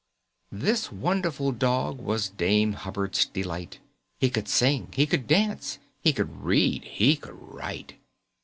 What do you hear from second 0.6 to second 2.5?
]This wonderful Dog Was